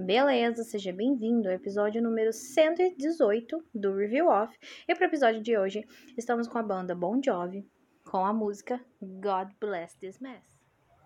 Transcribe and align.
Beleza, 0.00 0.62
seja 0.62 0.92
bem-vindo 0.92 1.48
ao 1.48 1.54
episódio 1.54 2.00
número 2.00 2.32
118 2.32 3.64
do 3.74 3.92
Review 3.92 4.28
Off. 4.28 4.56
E 4.86 4.94
para 4.94 5.06
o 5.06 5.08
episódio 5.08 5.42
de 5.42 5.58
hoje, 5.58 5.84
estamos 6.16 6.46
com 6.46 6.56
a 6.56 6.62
banda 6.62 6.94
Bon 6.94 7.20
Jovi 7.20 7.66
com 8.08 8.24
a 8.24 8.32
música 8.32 8.80
God 9.02 9.48
Bless 9.60 9.96
This 9.96 10.20
Mess. 10.20 10.44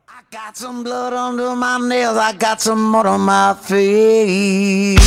I 0.07 0.21
got 0.31 0.59
some 0.59 0.85
blood 0.85 1.15
under 1.15 1.57
my 1.57 1.79
nails, 1.79 2.19
I 2.19 2.37
got 2.37 2.61
some 2.61 2.83
mud 2.83 3.07
on 3.07 3.23
my 3.23 3.55
face. 3.55 5.01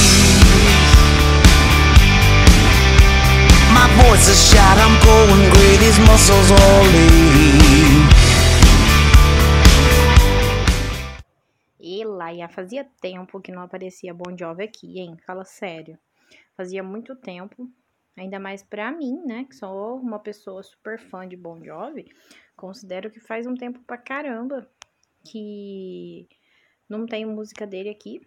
My 3.72 3.88
voice 4.02 4.28
is 4.28 4.50
shot, 4.50 4.80
I'm 4.80 4.98
going 5.06 5.52
these 5.78 6.00
muscles 6.00 6.50
all 6.50 6.86
lean. 12.04 12.16
E 12.16 12.18
Laia, 12.18 12.50
fazia 12.50 12.84
tempo 13.02 13.40
que 13.40 13.52
não 13.52 13.62
aparecia 13.62 14.14
Bon 14.14 14.36
Jovi 14.38 14.64
aqui, 14.64 15.00
hein? 15.00 15.18
Fala 15.26 15.46
sério. 15.46 15.98
Fazia 16.56 16.84
muito 16.84 17.16
tempo, 17.16 17.70
ainda 18.18 18.40
mais 18.40 18.64
pra 18.64 18.92
mim, 18.92 19.22
né? 19.26 19.46
Que 19.46 19.56
sou 19.56 19.98
uma 20.00 20.20
pessoa 20.20 20.64
super 20.64 21.00
fã 21.00 21.28
de 21.28 21.36
Bon 21.36 21.64
Jovi. 21.64 22.12
Considero 22.56 23.10
que 23.10 23.20
faz 23.20 23.46
um 23.46 23.56
tempo 23.56 23.80
pra 23.84 23.98
caramba 23.98 24.70
que 25.24 26.28
não 26.88 27.06
tem 27.06 27.26
música 27.26 27.68
dele 27.68 27.90
aqui. 27.90 28.22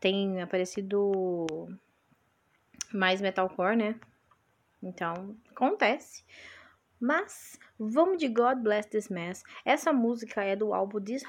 Tem 0.00 0.40
aparecido 0.40 1.36
mais 2.92 3.20
metalcore, 3.20 3.76
né? 3.76 4.00
Então, 4.82 5.36
acontece. 5.50 6.24
Mas 7.00 7.58
vamos 7.78 8.18
de 8.18 8.28
God 8.28 8.58
Bless 8.58 8.88
This 8.88 9.08
Mess. 9.08 9.42
Essa 9.64 9.90
música 9.90 10.44
é 10.44 10.54
do 10.54 10.74
álbum 10.74 11.00
This, 11.00 11.22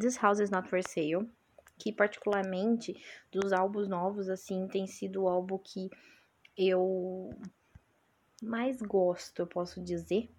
This 0.00 0.16
House 0.16 0.40
Is 0.40 0.50
Not 0.50 0.68
For 0.68 0.82
Sale, 0.82 1.28
que 1.78 1.92
particularmente 1.92 2.96
dos 3.30 3.52
álbuns 3.52 3.86
novos, 3.86 4.30
assim, 4.30 4.66
tem 4.66 4.86
sido 4.86 5.22
o 5.22 5.28
álbum 5.28 5.58
que 5.58 5.90
eu 6.56 7.30
mais 8.42 8.80
gosto, 8.80 9.40
eu 9.40 9.46
posso 9.46 9.82
dizer. 9.82 10.30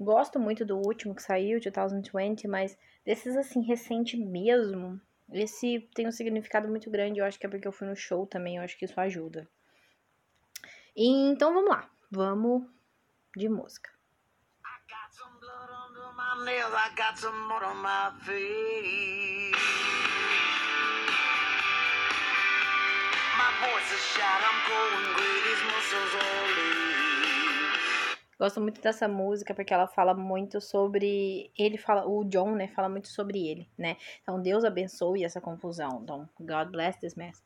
Gosto 0.00 0.38
muito 0.38 0.64
do 0.64 0.76
último 0.76 1.14
que 1.14 1.22
saiu, 1.22 1.60
2020, 1.60 2.48
mas 2.48 2.78
desses, 3.04 3.36
assim, 3.36 3.62
recente 3.62 4.16
mesmo, 4.16 5.00
esse 5.32 5.88
tem 5.94 6.06
um 6.06 6.12
significado 6.12 6.68
muito 6.68 6.90
grande, 6.90 7.18
eu 7.18 7.24
acho 7.24 7.38
que 7.38 7.46
é 7.46 7.48
porque 7.48 7.66
eu 7.66 7.72
fui 7.72 7.88
no 7.88 7.96
show 7.96 8.26
também, 8.26 8.56
eu 8.56 8.62
acho 8.62 8.78
que 8.78 8.84
isso 8.84 8.98
ajuda. 9.00 9.48
E, 10.94 11.30
então 11.30 11.52
vamos 11.52 11.70
lá, 11.70 11.90
vamos 12.10 12.75
de 13.36 13.48
música. 13.48 13.90
Gosto 28.38 28.60
muito 28.60 28.80
dessa 28.82 29.08
música 29.08 29.54
porque 29.54 29.72
ela 29.72 29.86
fala 29.86 30.14
muito 30.14 30.60
sobre 30.60 31.50
ele 31.56 31.78
fala 31.78 32.06
o 32.06 32.22
John, 32.24 32.54
né, 32.54 32.68
fala 32.68 32.88
muito 32.88 33.08
sobre 33.08 33.46
ele, 33.48 33.68
né? 33.78 33.96
Então 34.22 34.40
Deus 34.40 34.64
abençoe 34.64 35.24
essa 35.24 35.40
confusão. 35.40 36.00
Então 36.02 36.28
God 36.40 36.70
bless 36.70 36.98
this 37.00 37.14
mess. 37.14 37.42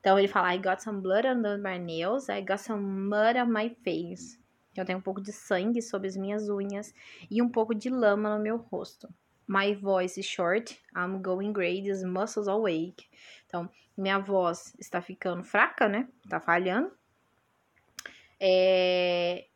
Então 0.00 0.18
ele 0.18 0.28
fala 0.28 0.54
I 0.54 0.58
got 0.58 0.82
some 0.82 1.00
blood 1.00 1.26
on 1.26 1.58
my 1.58 1.78
nails, 1.78 2.28
I 2.28 2.40
got 2.40 2.58
some 2.58 2.82
mud 2.82 3.38
on 3.38 3.50
my 3.50 3.70
face. 3.84 4.43
Eu 4.76 4.84
tenho 4.84 4.98
um 4.98 5.02
pouco 5.02 5.20
de 5.20 5.32
sangue 5.32 5.80
sobre 5.80 6.08
as 6.08 6.16
minhas 6.16 6.48
unhas 6.48 6.94
e 7.30 7.40
um 7.40 7.48
pouco 7.48 7.74
de 7.74 7.88
lama 7.88 8.36
no 8.36 8.42
meu 8.42 8.56
rosto. 8.56 9.08
My 9.46 9.74
voice 9.74 10.18
is 10.18 10.26
short, 10.26 10.80
I'm 10.96 11.20
going 11.20 11.52
gray, 11.52 11.82
these 11.82 12.04
muscles 12.04 12.48
awake. 12.48 13.06
Então, 13.46 13.68
minha 13.96 14.18
voz 14.18 14.74
está 14.78 15.00
ficando 15.02 15.44
fraca, 15.44 15.88
né? 15.88 16.08
Tá 16.28 16.40
falhando. 16.40 16.90
É... 18.40 19.46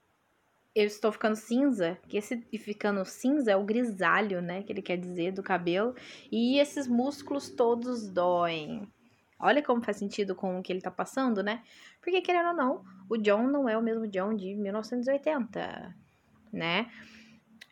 Eu 0.75 0.85
estou 0.87 1.11
ficando 1.11 1.35
cinza, 1.35 1.99
que 2.07 2.17
esse 2.17 2.41
ficando 2.59 3.05
cinza 3.05 3.51
é 3.51 3.57
o 3.57 3.65
grisalho, 3.65 4.41
né? 4.41 4.63
Que 4.63 4.73
ele 4.73 4.83
quer 4.83 4.97
dizer 4.97 5.33
do 5.33 5.43
cabelo. 5.43 5.95
E 6.31 6.61
esses 6.61 6.87
músculos 6.87 7.49
todos 7.51 8.09
doem. 8.09 8.87
Olha 9.41 9.63
como 9.63 9.85
faz 9.85 9.97
sentido 9.97 10.35
com 10.35 10.59
o 10.59 10.63
que 10.63 10.73
ele 10.73 10.81
tá 10.81 10.91
passando, 10.91 11.43
né? 11.43 11.63
Porque, 12.01 12.21
querendo 12.21 12.49
ou 12.49 12.55
não, 12.55 12.85
o 13.09 13.17
John 13.17 13.47
não 13.47 13.69
é 13.69 13.79
o 13.79 13.83
mesmo 13.83 14.07
John 14.09 14.35
de 14.35 14.55
1980, 14.55 15.95
né? 16.53 16.91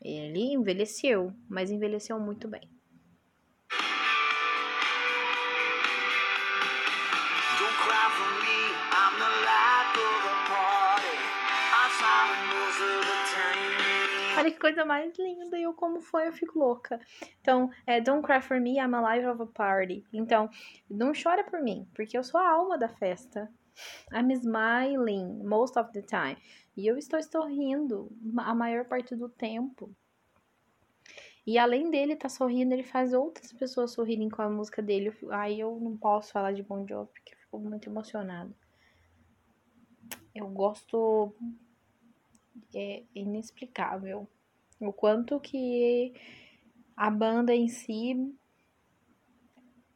Ele 0.00 0.53
envelheceu, 0.53 1.32
mas 1.49 1.71
envelheceu 1.71 2.21
muito 2.21 2.47
bem. 2.47 2.71
Olha 14.46 14.52
que 14.54 14.60
coisa 14.60 14.84
mais 14.84 15.12
linda. 15.18 15.58
E 15.58 15.64
eu, 15.64 15.74
como 15.74 16.00
foi, 16.00 16.28
eu 16.28 16.32
fico 16.32 16.58
louca. 16.58 17.00
Então, 17.40 17.70
é, 17.86 18.00
Don't 18.00 18.24
cry 18.24 18.40
for 18.40 18.60
me, 18.60 18.78
I'm 18.78 18.94
alive 18.94 19.26
of 19.26 19.42
a 19.42 19.46
party. 19.46 20.04
Então, 20.12 20.48
não 20.88 21.12
chora 21.12 21.42
por 21.42 21.60
mim, 21.60 21.86
porque 21.94 22.16
eu 22.16 22.22
sou 22.22 22.40
a 22.40 22.48
alma 22.48 22.78
da 22.78 22.88
festa. 22.88 23.50
I'm 24.12 24.32
smiling 24.32 25.42
most 25.44 25.78
of 25.78 25.92
the 25.92 26.02
time. 26.02 26.36
E 26.76 26.86
eu 26.86 26.96
estou 26.96 27.20
sorrindo 27.22 28.10
a 28.38 28.54
maior 28.54 28.84
parte 28.84 29.14
do 29.16 29.28
tempo. 29.28 29.90
E 31.46 31.58
além 31.58 31.90
dele 31.90 32.14
estar 32.14 32.28
tá 32.28 32.34
sorrindo, 32.34 32.72
ele 32.72 32.82
faz 32.82 33.12
outras 33.12 33.52
pessoas 33.52 33.92
sorrirem 33.92 34.28
com 34.28 34.42
a 34.42 34.50
música 34.50 34.82
dele. 34.82 35.12
Aí 35.30 35.60
eu 35.60 35.78
não 35.80 35.96
posso 35.96 36.32
falar 36.32 36.52
de 36.52 36.62
Bon 36.62 36.86
Jovi, 36.86 37.10
porque 37.12 37.34
eu 37.34 37.38
fico 37.38 37.58
muito 37.58 37.88
emocionada. 37.88 38.50
Eu 40.34 40.48
gosto 40.48 41.34
é 42.74 43.02
inexplicável. 43.14 44.28
O 44.81 44.92
quanto 44.92 45.41
que 45.41 46.12
a 46.97 47.10
banda 47.10 47.54
em 47.54 47.69
si 47.69 48.34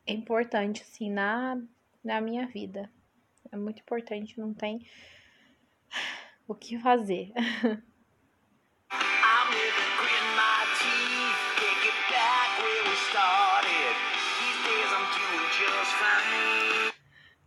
é 0.06 0.12
importante, 0.12 0.82
assim, 0.82 1.10
na, 1.10 1.60
na 2.02 2.20
minha 2.20 2.46
vida. 2.46 2.90
É 3.52 3.56
muito 3.56 3.80
importante, 3.80 4.38
não 4.38 4.52
tem 4.54 4.86
o 6.48 6.54
que 6.54 6.78
fazer. 6.78 7.32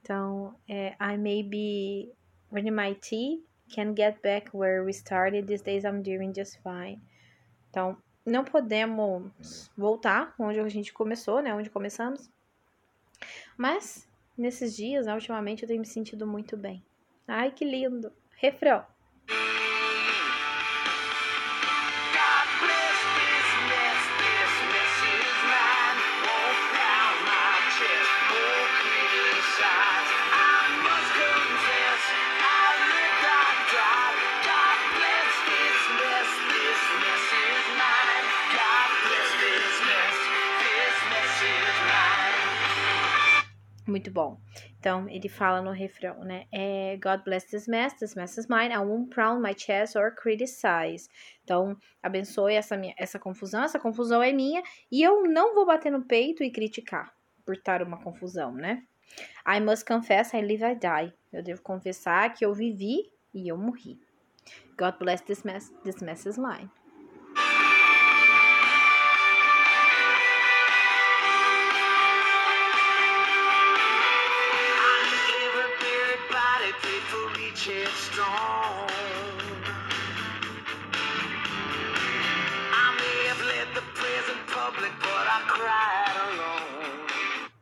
Então, 0.01 0.55
é, 0.67 0.95
I 0.99 1.17
may 1.17 1.43
be 1.43 2.13
with 2.51 2.69
my 2.69 2.93
tea 2.95 3.43
can 3.73 3.95
get 3.95 4.21
back 4.21 4.49
where 4.53 4.83
we 4.83 4.93
started. 4.93 5.47
These 5.47 5.61
days 5.61 5.85
I'm 5.85 6.03
doing 6.03 6.33
just 6.33 6.59
fine. 6.61 7.01
Então, 7.73 7.97
não 8.23 8.43
podemos 8.43 9.71
voltar 9.75 10.35
onde 10.37 10.59
a 10.59 10.69
gente 10.69 10.93
começou, 10.93 11.41
né? 11.41 11.55
Onde 11.55 11.71
começamos. 11.71 12.29
Mas, 13.57 14.07
nesses 14.37 14.75
dias, 14.75 15.07
né, 15.07 15.13
ultimamente, 15.15 15.63
eu 15.63 15.67
tenho 15.67 15.79
me 15.79 15.85
sentido 15.87 16.27
muito 16.27 16.55
bem. 16.55 16.85
Ai, 17.27 17.49
que 17.49 17.65
lindo! 17.65 18.13
Refrão. 18.35 18.85
Muito 44.03 44.11
bom. 44.11 44.37
Então, 44.77 45.07
ele 45.07 45.29
fala 45.29 45.61
no 45.61 45.71
refrão, 45.71 46.25
né? 46.25 46.45
É, 46.51 46.99
God 47.01 47.23
bless 47.23 47.47
this 47.47 47.69
mess, 47.69 47.93
this 47.93 48.15
mess 48.15 48.37
is 48.37 48.47
mine. 48.47 48.73
I 48.73 48.79
won't 48.79 49.15
pound 49.15 49.41
my 49.41 49.55
chest 49.57 49.95
or 49.95 50.13
criticize. 50.13 51.07
Então, 51.41 51.77
abençoe 52.01 52.55
essa, 52.55 52.75
minha, 52.75 52.93
essa 52.97 53.17
confusão. 53.17 53.63
Essa 53.63 53.79
confusão 53.79 54.21
é 54.21 54.33
minha 54.33 54.61
e 54.91 55.01
eu 55.01 55.23
não 55.23 55.55
vou 55.55 55.65
bater 55.65 55.89
no 55.89 56.03
peito 56.03 56.43
e 56.43 56.51
criticar 56.51 57.13
por 57.45 57.55
estar 57.55 57.81
uma 57.81 57.97
confusão, 57.97 58.51
né? 58.51 58.83
I 59.47 59.61
must 59.61 59.85
confess 59.85 60.33
I 60.33 60.41
live, 60.41 60.65
I 60.65 60.75
die. 60.75 61.13
Eu 61.31 61.41
devo 61.41 61.61
confessar 61.61 62.33
que 62.33 62.45
eu 62.45 62.53
vivi 62.53 63.09
e 63.33 63.47
eu 63.47 63.57
morri. 63.57 63.97
God 64.77 64.95
bless 64.99 65.23
this 65.23 65.43
mess, 65.43 65.69
this 65.85 66.01
mess 66.01 66.25
is 66.25 66.37
mine. 66.37 66.69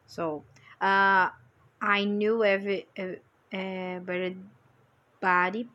So, 0.08 0.44
uh, 0.82 1.30
I 1.80 2.06
knew 2.06 2.44
every, 2.44 2.88
eh, 2.96 3.20
everybody 3.52 4.40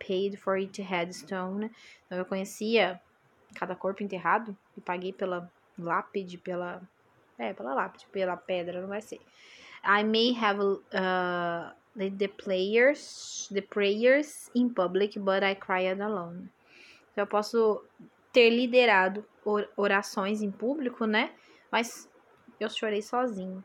paid 0.01 0.41
for 0.41 0.59
each 0.59 0.79
headstone. 0.79 1.71
Então, 2.07 2.19
eu 2.19 2.25
conhecia 2.25 3.01
cada 3.55 3.77
corpo 3.77 4.03
enterrado 4.03 4.57
e 4.77 4.81
paguei 4.81 5.13
pela 5.13 5.49
lápide, 5.79 6.37
pela. 6.37 6.83
É, 7.39 7.53
pela 7.53 7.75
lápide, 7.75 8.07
pela 8.11 8.37
pedra, 8.37 8.81
não 8.81 8.89
vai 8.89 9.03
ser. 9.03 9.21
I 9.85 10.03
may 10.03 10.33
have. 10.37 10.59
Uh, 10.59 11.73
the 11.97 12.29
players, 12.29 13.49
the 13.53 13.63
prayers 13.63 14.51
in 14.55 14.71
public, 14.71 15.19
but 15.19 15.43
I 15.43 15.55
cried 15.55 16.01
alone. 16.01 16.51
Então, 17.13 17.25
eu 17.25 17.27
posso 17.27 17.83
ter 18.33 18.51
liderado 18.51 19.25
orações 19.77 20.43
em 20.43 20.51
público, 20.51 21.07
né? 21.07 21.33
Mas 21.71 22.09
eu 22.61 22.69
chorei 22.69 23.01
sozinho. 23.01 23.65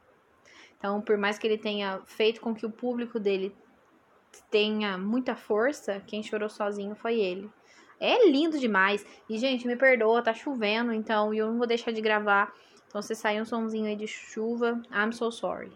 Então, 0.77 1.01
por 1.01 1.17
mais 1.17 1.37
que 1.37 1.45
ele 1.45 1.57
tenha 1.57 2.01
feito 2.05 2.39
com 2.41 2.55
que 2.55 2.65
o 2.65 2.71
público 2.71 3.19
dele 3.19 3.55
tenha 4.49 4.97
muita 4.97 5.35
força, 5.35 6.01
quem 6.07 6.23
chorou 6.23 6.49
sozinho 6.49 6.95
foi 6.95 7.19
ele. 7.19 7.49
É 7.99 8.27
lindo 8.27 8.57
demais. 8.57 9.05
E, 9.29 9.37
gente, 9.37 9.67
me 9.67 9.75
perdoa, 9.75 10.23
tá 10.23 10.33
chovendo, 10.33 10.93
então 10.93 11.33
eu 11.33 11.47
não 11.51 11.57
vou 11.57 11.67
deixar 11.67 11.91
de 11.91 12.01
gravar. 12.01 12.51
Então, 12.87 13.01
se 13.01 13.13
sair 13.13 13.41
um 13.41 13.45
somzinho 13.45 13.85
aí 13.85 13.95
de 13.95 14.07
chuva, 14.07 14.81
I'm 14.91 15.11
so 15.11 15.31
sorry. 15.31 15.71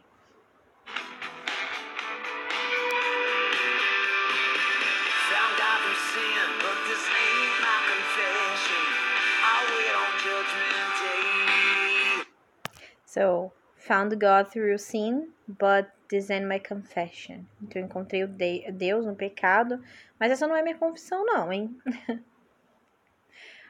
So, 13.15 13.53
found 13.77 14.19
God 14.19 14.51
through 14.51 14.77
sin, 14.77 15.29
but 15.47 15.89
this 16.09 16.29
ain't 16.29 16.49
my 16.49 16.59
confession. 16.59 17.47
Então, 17.63 17.81
eu 17.81 17.85
encontrei 17.85 18.25
o 18.25 18.27
de 18.27 18.69
Deus 18.73 19.05
no 19.05 19.15
pecado, 19.15 19.81
mas 20.19 20.33
essa 20.33 20.45
não 20.45 20.53
é 20.53 20.61
minha 20.61 20.77
confissão, 20.77 21.25
não, 21.25 21.49
hein? 21.53 21.73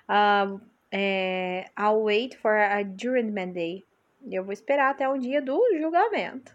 uh, 0.09 0.59
é, 0.91 1.69
I'll 1.77 2.01
wait 2.01 2.35
for 2.41 2.55
a 2.55 2.81
judgment 2.81 3.53
day. 3.53 3.83
Eu 4.31 4.43
vou 4.43 4.51
esperar 4.51 4.89
até 4.89 5.07
o 5.07 5.15
dia 5.15 5.43
do 5.43 5.61
julgamento. 5.79 6.51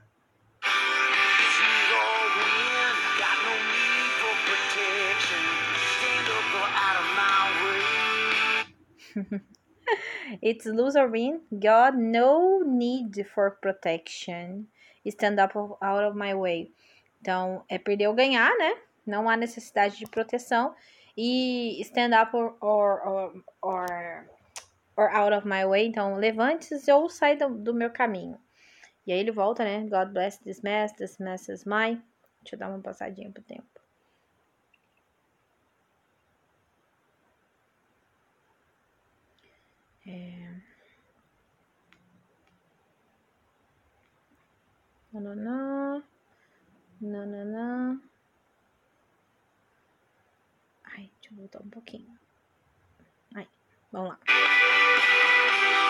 It's 10.43 10.67
win. 10.67 11.41
God, 11.51 11.97
no 11.97 12.63
need 12.63 13.27
for 13.35 13.51
protection. 13.61 14.69
Stand 15.09 15.41
up 15.41 15.57
out 15.57 16.05
of 16.05 16.17
my 16.17 16.35
way. 16.35 16.73
Então, 17.21 17.65
é 17.69 17.79
perder 17.79 18.09
ou 18.09 18.15
ganhar, 18.15 18.51
né? 18.59 18.77
Não 19.07 19.29
há 19.29 19.37
necessidade 19.37 19.99
de 19.99 20.07
proteção. 20.07 20.75
E 21.17 21.81
stand 21.83 22.15
up 22.15 22.35
or, 22.37 22.57
or, 22.61 23.07
or, 23.07 23.45
or, 23.63 24.31
or 24.97 25.11
out 25.11 25.35
of 25.35 25.47
my 25.47 25.65
way. 25.65 25.87
Então, 25.87 26.17
levante-se 26.17 26.91
ou 26.93 27.09
sai 27.09 27.37
do, 27.37 27.49
do, 27.51 27.75
meu 27.75 27.91
caminho. 27.91 28.39
E 29.07 29.13
aí 29.13 29.19
ele 29.19 29.33
volta, 29.33 29.65
né? 29.65 29.81
God 29.89 30.13
bless 30.13 30.39
this 30.39 30.63
mess, 30.63 30.93
this 30.93 31.19
mess 31.19 31.49
is 31.49 31.65
mine. 31.65 32.03
Deixa 32.43 32.55
eu 32.55 32.59
dar 32.59 32.69
uma 32.69 32.81
passadinha 32.81 33.31
pro 33.31 33.43
tempo. 33.43 33.80
É... 40.07 40.61
Nananã. 45.13 46.03
Nananã. 47.01 48.01
Ai, 50.85 51.11
deixa 51.21 51.33
eu 51.33 51.37
voltar 51.37 51.63
um 51.63 51.71
pouquinho. 51.71 52.19
Aí, 53.35 53.49
vamos 53.93 54.11
lá. 54.11 54.19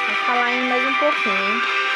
Vou 0.07 0.17
falar 0.27 0.47
ainda 0.47 0.69
mais 0.69 0.87
um 0.87 0.99
pouquinho? 0.99 1.90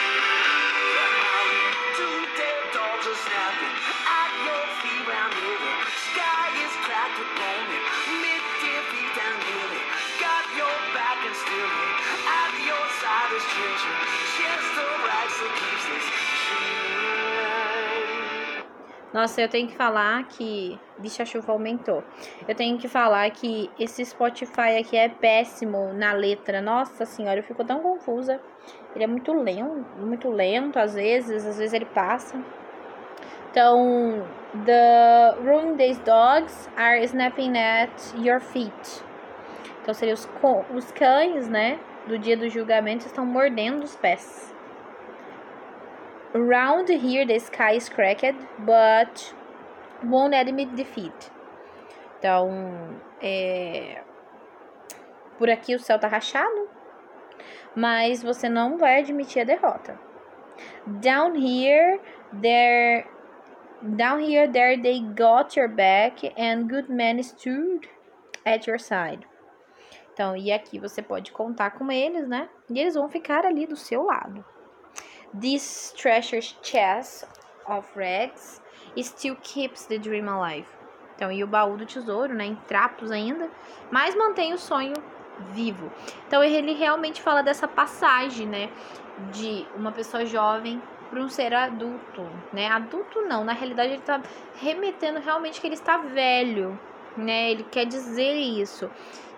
Nossa, 19.15 19.41
eu 19.41 19.49
tenho 19.49 19.69
que 19.69 19.77
falar 19.77 20.25
que. 20.25 20.77
Vixe, 20.99 21.23
a 21.23 21.25
chuva 21.25 21.53
aumentou. 21.53 22.03
Eu 22.49 22.55
tenho 22.57 22.77
que 22.77 22.89
falar 22.89 23.31
que 23.31 23.71
esse 23.79 24.05
Spotify 24.05 24.77
aqui 24.81 24.97
é 24.97 25.09
péssimo 25.09 25.93
na 25.93 26.13
letra. 26.13 26.61
Nossa 26.61 27.07
senhora, 27.07 27.39
eu 27.39 27.45
fico 27.45 27.65
tão 27.65 27.79
confusa. 27.79 28.41
Ele 28.93 29.05
é 29.05 29.07
muito 29.07 29.33
lento, 29.33 29.87
muito 30.01 30.29
lento 30.29 30.81
às 30.81 30.95
vezes, 30.95 31.47
às 31.47 31.59
vezes 31.59 31.73
ele 31.73 31.85
passa. 31.85 32.37
Então, 33.53 34.27
the 34.65 35.37
ruin 35.45 35.77
these 35.77 36.01
dogs 36.01 36.69
are 36.77 37.01
snapping 37.05 37.57
at 37.57 37.93
your 38.19 38.41
feet. 38.41 39.05
Então, 39.81 39.95
seriam 39.95 40.15
os, 40.15 40.29
os 40.75 40.91
cães, 40.91 41.49
né? 41.49 41.79
Do 42.09 42.19
dia 42.19 42.37
do 42.37 42.49
julgamento 42.49 43.07
estão 43.07 43.25
mordendo 43.25 43.85
os 43.85 43.95
pés. 43.95 44.54
Around 46.35 46.89
here 46.89 47.25
the 47.25 47.39
sky 47.39 47.77
is 47.77 47.89
cracked, 47.89 48.35
but 48.67 49.33
won't 50.03 50.35
admit 50.35 50.75
defeat. 50.75 51.31
Então, 52.19 53.01
é... 53.23 54.03
por 55.39 55.49
aqui 55.49 55.77
o 55.77 55.79
céu 55.79 55.97
tá 55.97 56.09
rachado, 56.09 56.69
mas 57.77 58.23
você 58.23 58.49
não 58.49 58.77
vai 58.79 58.99
admitir 58.99 59.43
a 59.43 59.45
derrota. 59.45 59.97
Down 60.87 61.37
here, 61.37 62.01
there, 62.41 63.07
down 63.81 64.21
here, 64.21 64.51
there 64.51 64.77
they 64.81 65.01
got 65.01 65.57
your 65.57 65.69
back 65.69 66.33
and 66.37 66.69
good 66.69 66.91
men 66.91 67.23
stood 67.23 67.89
at 68.45 68.67
your 68.67 68.81
side. 68.81 69.25
Então, 70.13 70.37
e 70.37 70.51
aqui 70.51 70.81
você 70.81 71.01
pode 71.01 71.31
contar 71.31 71.73
com 71.73 71.93
eles, 71.93 72.27
né? 72.27 72.49
E 72.71 72.81
eles 72.81 72.95
vão 72.95 73.09
ficar 73.09 73.45
ali 73.45 73.67
do 73.67 73.77
seu 73.77 74.03
lado. 74.03 74.45
This 75.41 75.93
treasure 75.97 76.43
chest 76.63 77.27
of 77.67 77.89
rags 77.97 78.61
still 79.03 79.37
keeps 79.43 79.87
the 79.87 79.99
dream 79.99 80.29
alive. 80.29 80.67
Então, 81.17 81.31
e 81.31 81.43
o 81.43 81.47
baú 81.47 81.77
do 81.77 81.87
tesouro, 81.87 82.35
né, 82.35 82.44
em 82.44 82.55
trapos 82.67 83.11
ainda, 83.11 83.49
mas 83.91 84.15
mantém 84.15 84.53
o 84.53 84.58
sonho 84.58 84.94
vivo. 85.51 85.91
Então, 86.27 86.43
ele 86.43 86.73
realmente 86.75 87.20
fala 87.23 87.43
dessa 87.43 87.67
passagem, 87.67 88.47
né, 88.47 88.70
de 89.32 89.67
uma 89.77 89.93
pessoa 89.93 90.25
jovem 90.25 90.81
para 91.11 91.20
um 91.20 91.29
ser 91.29 91.55
adulto, 91.55 92.23
né? 92.53 92.67
Adulto 92.69 93.20
não, 93.23 93.44
na 93.44 93.53
realidade 93.53 93.91
ele 93.91 94.01
está 94.01 94.20
remetendo 94.56 95.20
realmente 95.20 95.61
que 95.61 95.67
ele 95.67 95.75
está 95.75 95.99
velho, 95.99 96.79
né? 97.17 97.53
Ele 97.53 97.63
quer 97.65 97.87
dizer 97.87 98.35
isso, 98.35 98.91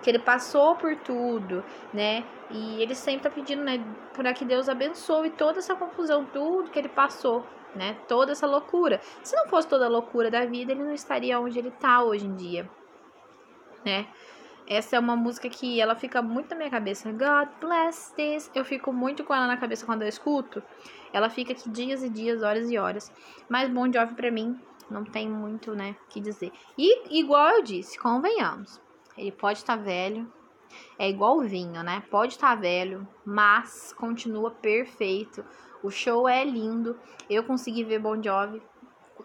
que 0.03 0.09
ele 0.09 0.19
passou 0.19 0.77
por 0.77 0.97
tudo, 0.97 1.63
né? 1.93 2.25
E 2.51 2.81
ele 2.81 2.95
sempre 2.95 3.23
tá 3.23 3.31
pedindo, 3.31 3.63
né, 3.63 3.85
para 4.13 4.33
que 4.33 4.45
Deus 4.45 4.69
abençoe 4.69 5.31
toda 5.31 5.59
essa 5.59 5.75
confusão, 5.75 6.25
tudo 6.25 6.71
que 6.71 6.79
ele 6.79 6.89
passou, 6.89 7.45
né? 7.75 7.97
Toda 8.07 8.33
essa 8.33 8.47
loucura. 8.47 9.01
Se 9.23 9.35
não 9.35 9.49
fosse 9.49 9.67
toda 9.67 9.87
a 9.87 9.89
loucura 9.89 10.31
da 10.31 10.45
vida, 10.45 10.73
ele 10.73 10.85
não 10.85 10.95
estaria 10.95 11.39
onde 11.41 11.59
ele 11.59 11.71
tá 11.71 12.03
hoje 12.03 12.27
em 12.27 12.37
dia, 12.37 12.71
né? 13.85 14.07
Essa 14.69 14.97
é 14.97 14.99
uma 14.99 15.15
música 15.15 15.49
que 15.49 15.81
ela 15.81 15.95
fica 15.95 16.21
muito 16.21 16.51
na 16.51 16.57
minha 16.57 16.71
cabeça. 16.71 17.13
God 17.13 17.49
bless 17.61 18.13
this. 18.15 18.51
Eu 18.53 18.65
fico 18.65 18.93
muito 18.93 19.23
com 19.23 19.33
ela 19.33 19.47
na 19.47 19.57
cabeça 19.57 19.87
quando 19.87 20.03
eu 20.03 20.09
escuto. 20.09 20.61
Ela 21.13 21.31
fica 21.31 21.53
aqui 21.53 21.71
dias 21.71 22.03
e 22.03 22.09
dias, 22.09 22.43
horas 22.43 22.69
e 22.69 22.77
horas. 22.77 23.13
Mas 23.49 23.71
Bon 23.71 23.91
Jovi 23.93 24.15
pra 24.15 24.31
mim 24.31 24.61
não 24.91 25.05
tem 25.05 25.29
muito, 25.29 25.73
né, 25.75 25.95
que 26.09 26.21
dizer. 26.21 26.53
E 26.77 27.19
igual 27.21 27.49
eu 27.51 27.63
disse, 27.63 27.99
convenhamos. 27.99 28.81
Ele 29.17 29.31
pode 29.33 29.59
estar 29.59 29.77
tá 29.77 29.83
velho, 29.83 30.31
é 30.99 31.09
igual 31.09 31.39
o 31.39 31.49
vinho, 31.49 31.83
né? 31.83 32.03
Pode 32.11 32.35
estar 32.35 32.55
tá 32.55 32.61
velho, 32.61 33.07
mas 33.25 33.93
continua 33.93 34.51
perfeito. 34.51 35.45
O 35.83 35.91
show 35.91 36.29
é 36.29 36.45
lindo. 36.45 36.99
Eu 37.29 37.45
consegui 37.45 37.85
ver 37.85 37.99
Bon 37.99 38.21
Jovi 38.23 38.63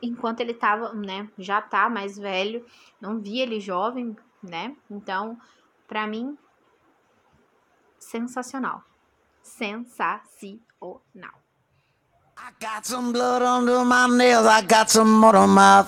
enquanto 0.02 0.42
ele 0.42 0.54
tava, 0.54 0.94
né? 0.94 1.30
Já 1.38 1.62
tá 1.62 1.90
mais 1.90 2.18
velho. 2.18 2.66
Não 3.00 3.20
vi 3.20 3.40
ele 3.40 3.60
jovem, 3.60 4.16
né? 4.42 4.76
Então, 4.90 5.38
pra 5.88 6.08
mim, 6.08 6.38
sensacional. 8.00 8.84
Sensacional. 9.42 10.62
I 12.38 12.52
got 12.60 12.86
some 12.86 13.12
blood 13.12 13.44
under 13.44 13.86
my 13.86 14.08
nails, 14.08 14.48
I 14.48 14.62
got 14.62 14.90
some 14.90 15.20
mud 15.20 15.36
on 15.36 15.50
my. 15.50 15.84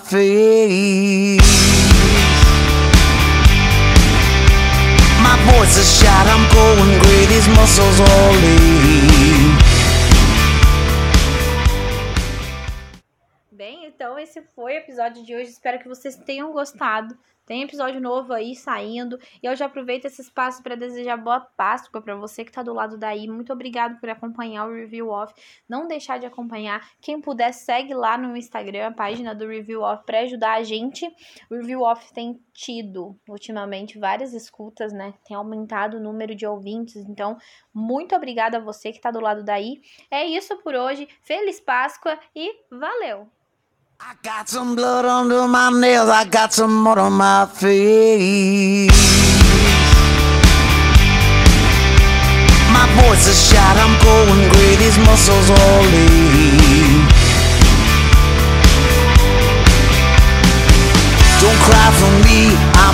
Voice 5.52 5.76
is 5.76 5.90
shot, 6.00 6.26
I'm 6.26 6.44
going 6.52 6.98
gray, 7.02 7.26
these 7.26 7.48
muscles 7.48 8.00
all 8.00 8.32
lean. 8.32 9.73
Então, 14.04 14.18
esse 14.18 14.42
foi 14.54 14.74
o 14.74 14.76
episódio 14.76 15.24
de 15.24 15.34
hoje. 15.34 15.48
Espero 15.48 15.78
que 15.78 15.88
vocês 15.88 16.14
tenham 16.14 16.52
gostado. 16.52 17.18
Tem 17.46 17.62
episódio 17.62 18.02
novo 18.02 18.34
aí 18.34 18.54
saindo. 18.54 19.18
E 19.42 19.46
eu 19.46 19.56
já 19.56 19.64
aproveito 19.64 20.04
esse 20.04 20.20
espaço 20.20 20.62
para 20.62 20.74
desejar 20.74 21.16
boa 21.16 21.40
Páscoa 21.40 22.02
para 22.02 22.14
você 22.14 22.44
que 22.44 22.52
tá 22.52 22.62
do 22.62 22.74
lado 22.74 22.98
daí. 22.98 23.26
Muito 23.26 23.50
obrigado 23.50 23.98
por 23.98 24.10
acompanhar 24.10 24.66
o 24.66 24.74
Review 24.74 25.08
Off. 25.08 25.32
Não 25.66 25.88
deixar 25.88 26.18
de 26.18 26.26
acompanhar. 26.26 26.86
Quem 27.00 27.18
puder, 27.18 27.54
segue 27.54 27.94
lá 27.94 28.18
no 28.18 28.36
Instagram 28.36 28.88
a 28.88 28.92
página 28.92 29.34
do 29.34 29.48
Review 29.48 29.80
Off 29.80 30.04
para 30.04 30.20
ajudar 30.20 30.58
a 30.58 30.62
gente. 30.62 31.10
O 31.50 31.54
Review 31.54 31.80
Off 31.80 32.12
tem 32.12 32.38
tido 32.52 33.18
ultimamente 33.26 33.98
várias 33.98 34.34
escutas, 34.34 34.92
né? 34.92 35.14
Tem 35.26 35.34
aumentado 35.34 35.96
o 35.96 36.00
número 36.00 36.34
de 36.34 36.46
ouvintes. 36.46 36.96
Então, 37.08 37.38
muito 37.72 38.14
obrigada 38.14 38.58
a 38.58 38.60
você 38.60 38.92
que 38.92 39.00
tá 39.00 39.10
do 39.10 39.18
lado 39.18 39.42
daí. 39.42 39.80
É 40.10 40.26
isso 40.26 40.58
por 40.58 40.74
hoje. 40.74 41.08
Feliz 41.22 41.58
Páscoa 41.58 42.20
e 42.36 42.54
valeu! 42.70 43.30
I 44.00 44.14
got 44.22 44.48
some 44.48 44.74
blood 44.74 45.04
under 45.04 45.46
my 45.46 45.70
nails, 45.70 46.08
I 46.08 46.24
got 46.24 46.52
some 46.52 46.82
mud 46.82 46.98
on 46.98 47.12
my 47.12 47.46
face. 47.46 48.90
My 52.74 52.86
voice 52.98 53.26
is 53.28 53.38
shot, 53.50 53.76
I'm 53.78 53.94
going 54.02 54.50
gray, 54.50 54.74
these 54.82 54.98
muscles 54.98 55.48
all 55.48 55.82
lean. 55.94 57.06
Don't 61.38 61.60
cry 61.62 61.88
for 61.94 62.12
me, 62.26 62.50
I'm 62.74 62.92